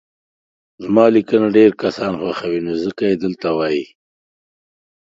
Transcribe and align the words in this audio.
زما 0.83 1.05
ليکنه 1.15 1.47
ډير 1.57 1.71
کسان 1.81 2.11
خوښوي 2.19 2.59
نو 2.65 2.73
ځکه 2.85 3.03
يي 3.09 3.15
دلته 3.23 3.47
وايي 3.57 3.85